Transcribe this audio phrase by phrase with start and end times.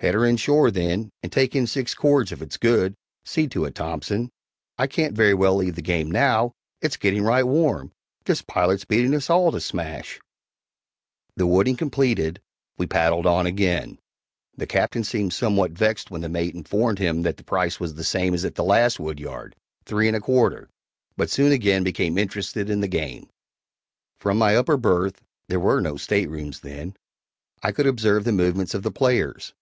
[0.00, 2.94] "Head her in shore, then, and take in six cords if it's good
[3.24, 4.30] see to it, Thompson;
[4.78, 7.90] I can't very well leave the game now it's getting right warm!
[8.24, 10.20] This pilot's beating us all to smash."
[11.34, 12.40] The wooding completed,
[12.76, 13.98] we paddled on again.
[14.56, 18.04] The Captain seemed somewhat vexed when the mate informed him that the price was the
[18.04, 20.68] same as at the last woodyard three and a quarter;
[21.16, 23.28] but soon again became interested in the game.
[24.20, 26.94] From my upper berth (there were no state rooms then)
[27.64, 29.54] I could observe the movements of the players.